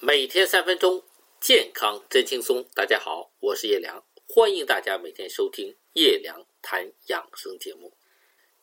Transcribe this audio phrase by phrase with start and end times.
[0.00, 1.02] 每天三分钟，
[1.40, 2.64] 健康真轻松。
[2.72, 7.92] 大家好，我是叶良，欢迎大家每天收听叶良谈养生节目。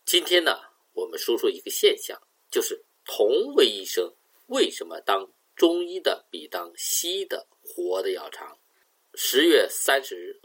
[0.06, 0.58] 今天呢，
[0.94, 2.18] 我们说说一个现象，
[2.50, 8.58] 就是同为医生，为什么当中医的比当西医的活得要长？
[9.14, 10.40] 十月三十日，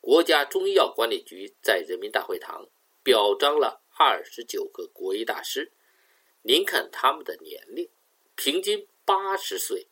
[0.00, 2.68] 国家中医药管理局在人民大会堂
[3.04, 5.72] 表彰了二十九个国医大师。
[6.42, 7.88] 您看他们的年龄，
[8.34, 9.86] 平均八十岁。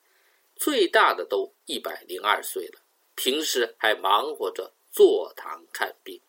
[0.61, 2.83] 最大的都一百零二岁了，
[3.15, 6.21] 平时还忙活着坐堂看病。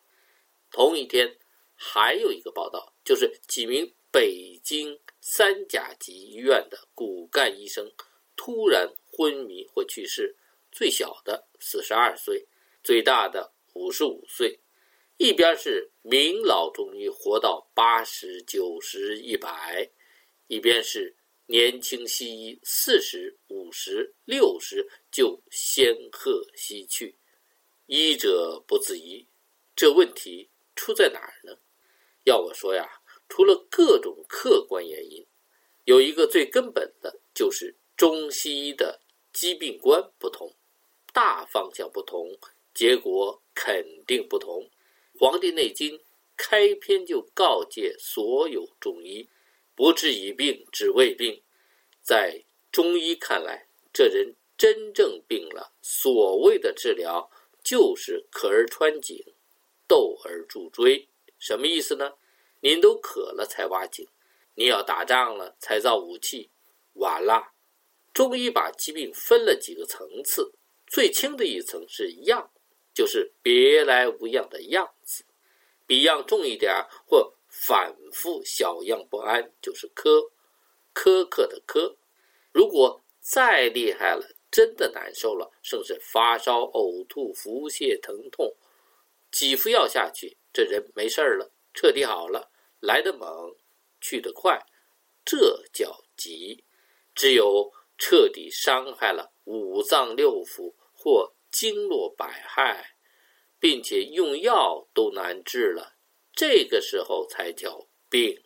[0.70, 1.36] 同一天，
[1.74, 7.92] 还有一个报道，就是几名北京三甲级医院的骨干医生
[8.34, 10.34] 突然昏迷或去世，
[10.70, 12.48] 最小的四十二岁，
[12.82, 14.58] 最大的五十五岁。
[15.18, 19.90] 一边是名老中医活到八十九十一百，
[20.46, 21.14] 一边是。
[21.46, 27.16] 年轻西医四十五十六十就仙鹤西去，
[27.86, 29.26] 医者不自医，
[29.74, 31.58] 这问题出在哪儿呢？
[32.24, 32.88] 要我说呀，
[33.28, 35.26] 除了各种客观原因，
[35.84, 39.00] 有一个最根本的就是中西医的
[39.32, 40.54] 疾病观不同，
[41.12, 42.38] 大方向不同，
[42.72, 44.62] 结果肯定不同。
[45.18, 45.98] 《黄帝内经》
[46.36, 49.28] 开篇就告诫所有中医。
[49.74, 51.42] 不治已病，只未病。
[52.02, 55.72] 在中医看来，这人真正病了。
[55.80, 57.30] 所谓的治疗，
[57.62, 59.24] 就是渴而穿井，
[59.86, 61.08] 斗而助锥。
[61.38, 62.14] 什么意思呢？
[62.60, 64.06] 您都渴了才挖井，
[64.54, 66.50] 你要打仗了才造武器，
[66.94, 67.52] 晚了。
[68.12, 70.52] 中医把疾病分了几个层次，
[70.86, 72.50] 最轻的一层是样，
[72.92, 75.24] 就是别来无恙的样子；
[75.86, 76.72] 比样重一点
[77.06, 77.34] 或。
[77.54, 80.30] 反复小样不安就是苛，
[80.94, 81.96] 苛刻的苛。
[82.50, 88.56] 如果再厉害了，真的难受了，甚至发烧、呕吐、腹泻、疼痛，
[89.30, 93.54] 几副药下去，这人没事儿了，彻底好了，来得猛，
[94.00, 94.58] 去得快，
[95.22, 96.64] 这叫急。
[97.14, 102.96] 只有彻底伤害了五脏六腑或经络百害，
[103.60, 105.96] 并且用药都难治了。
[106.34, 108.42] 这个时候才叫病，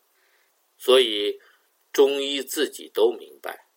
[0.76, 1.38] 所以
[1.92, 3.68] 中医自己都明白，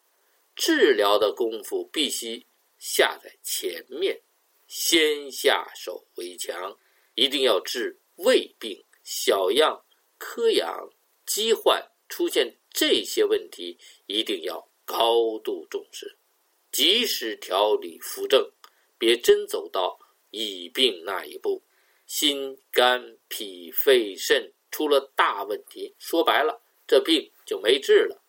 [0.56, 2.46] 治疗的功夫必须
[2.78, 4.22] 下在前面，
[4.68, 6.78] 先下手为强，
[7.16, 9.86] 一定要治胃病、小样、
[10.18, 10.90] 科养、
[11.26, 13.78] 疾患出现这些问题，
[14.08, 16.18] 一定要高度重视，
[16.72, 18.52] 及时调理扶正，
[18.98, 20.00] 别真走到
[20.32, 21.64] 已病那一步。
[22.10, 28.20] 心肝脾肺肾出了大问题，说白了，这病就没治了。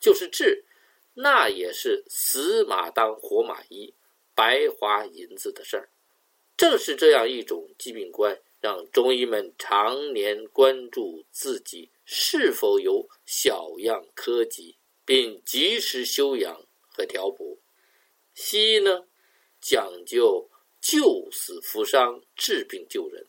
[0.00, 0.64] 就是治，
[1.12, 3.92] 那也是死马当活马医，
[4.34, 5.90] 白花银子的事儿。
[6.56, 17.60] 正是这样一种疾病观，让中医们常年关注自己是否有小样科疾，并及时休养和调补。
[18.32, 19.04] 西医呢，
[19.60, 20.48] 讲究。
[20.78, 21.25] 救
[21.76, 23.26] 死扶伤，治病救人。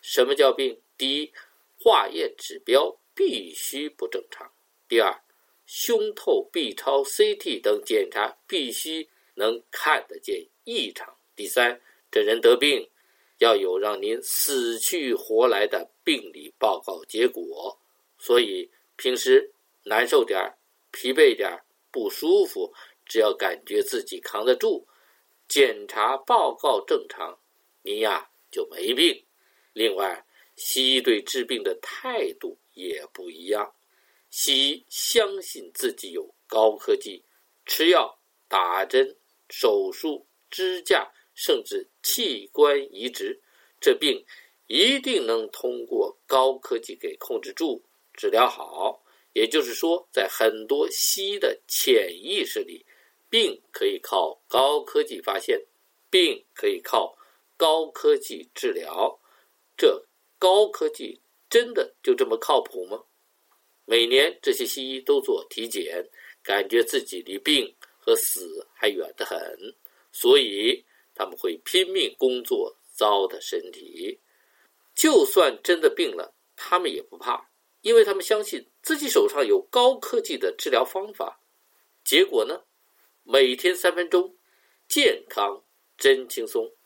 [0.00, 0.80] 什么叫病？
[0.98, 1.32] 第一，
[1.78, 4.48] 化验指标必须不正常；
[4.88, 5.22] 第二，
[5.66, 11.80] 胸透、B 超、CT 等检查必须能看得见异常；第三，
[12.10, 12.90] 这人得病
[13.38, 17.78] 要有让您死去活来的病理报告结果。
[18.18, 19.52] 所以平时
[19.84, 20.58] 难受点儿、
[20.90, 24.88] 疲惫点儿、不舒服，只要感觉自己扛得住。
[25.48, 27.38] 检查报告正常，
[27.86, 29.24] 您呀就没病。
[29.72, 30.26] 另外，
[30.56, 33.72] 西医对治病的态度也不一样。
[34.28, 37.22] 西医相信自己有高科技，
[37.64, 39.16] 吃药、打针、
[39.48, 43.40] 手术、支架，甚至器官移植，
[43.80, 44.26] 这病
[44.66, 47.80] 一定能通过高科技给控制住、
[48.14, 49.00] 治疗好。
[49.32, 52.84] 也就是说，在很多西医的潜意识里。
[53.28, 55.60] 病可以靠高科技发现，
[56.08, 57.15] 病可以靠
[57.56, 59.18] 高科技治疗，
[59.76, 60.04] 这
[60.38, 63.02] 高科技真的就这么靠谱吗？
[63.84, 66.06] 每年这些西医都做体检，
[66.42, 69.38] 感觉自己离病和死还远得很，
[70.12, 74.18] 所以他们会拼命工作，糟蹋身体。
[74.94, 77.48] 就算真的病了，他们也不怕，
[77.82, 81.40] 因为他们相信自己手上有高科技的治疗方法。
[82.04, 82.62] 结果呢？
[83.22, 84.36] 每天三分钟，
[84.88, 85.64] 健康
[85.98, 86.76] 真轻松。